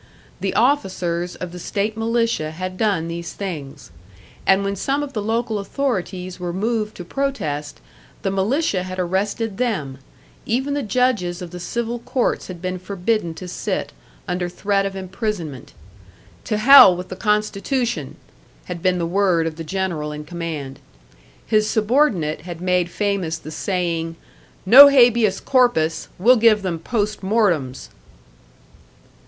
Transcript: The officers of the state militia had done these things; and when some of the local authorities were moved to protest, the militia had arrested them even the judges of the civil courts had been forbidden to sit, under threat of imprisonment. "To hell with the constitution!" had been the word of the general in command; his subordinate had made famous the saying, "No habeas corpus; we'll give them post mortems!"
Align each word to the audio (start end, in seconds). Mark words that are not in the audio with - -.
The 0.39 0.55
officers 0.55 1.35
of 1.35 1.51
the 1.51 1.59
state 1.59 1.95
militia 1.95 2.49
had 2.49 2.75
done 2.75 3.07
these 3.07 3.33
things; 3.33 3.91
and 4.47 4.63
when 4.63 4.75
some 4.75 5.03
of 5.03 5.13
the 5.13 5.21
local 5.21 5.59
authorities 5.59 6.39
were 6.39 6.51
moved 6.51 6.95
to 6.97 7.05
protest, 7.05 7.79
the 8.23 8.31
militia 8.31 8.81
had 8.81 8.97
arrested 8.97 9.57
them 9.59 9.99
even 10.43 10.73
the 10.73 10.81
judges 10.81 11.39
of 11.39 11.51
the 11.51 11.59
civil 11.59 11.99
courts 11.99 12.47
had 12.47 12.63
been 12.63 12.79
forbidden 12.79 13.35
to 13.35 13.47
sit, 13.47 13.91
under 14.27 14.49
threat 14.49 14.87
of 14.87 14.95
imprisonment. 14.95 15.75
"To 16.45 16.57
hell 16.57 16.97
with 16.97 17.09
the 17.09 17.15
constitution!" 17.15 18.15
had 18.65 18.81
been 18.81 18.97
the 18.97 19.05
word 19.05 19.45
of 19.45 19.55
the 19.55 19.63
general 19.63 20.11
in 20.11 20.25
command; 20.25 20.79
his 21.45 21.69
subordinate 21.69 22.41
had 22.41 22.59
made 22.59 22.89
famous 22.89 23.37
the 23.37 23.51
saying, 23.51 24.15
"No 24.65 24.87
habeas 24.87 25.39
corpus; 25.39 26.07
we'll 26.17 26.37
give 26.37 26.63
them 26.63 26.79
post 26.79 27.21
mortems!" 27.21 27.89